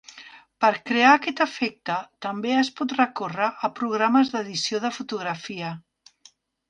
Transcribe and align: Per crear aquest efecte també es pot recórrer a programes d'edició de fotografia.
Per 0.63 0.69
crear 0.91 1.09
aquest 1.17 1.41
efecte 1.45 1.97
també 2.27 2.55
es 2.61 2.71
pot 2.79 2.95
recórrer 3.01 3.51
a 3.69 3.71
programes 3.81 4.33
d'edició 4.37 4.81
de 4.87 4.93
fotografia. 5.01 5.71